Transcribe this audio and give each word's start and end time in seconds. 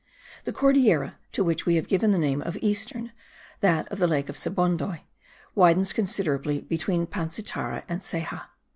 The 0.45 0.51
Cordillera, 0.51 1.17
to 1.33 1.43
which 1.43 1.67
we 1.67 1.75
have 1.75 1.87
given 1.87 2.09
the 2.09 2.17
name 2.17 2.41
of 2.41 2.57
eastern, 2.59 3.11
that 3.59 3.87
of 3.91 3.99
the 3.99 4.07
lake 4.07 4.29
of 4.29 4.35
Sebondoy, 4.35 5.01
widens 5.53 5.93
considerably 5.93 6.61
between 6.61 7.05
Pansitara 7.05 7.83
and 7.87 8.01
Ceja. 8.01 8.45